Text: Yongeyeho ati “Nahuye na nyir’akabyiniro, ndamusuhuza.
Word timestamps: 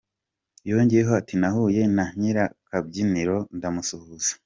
Yongeyeho 0.69 1.11
ati 1.21 1.33
“Nahuye 1.41 1.81
na 1.95 2.05
nyir’akabyiniro, 2.19 3.37
ndamusuhuza. 3.57 4.31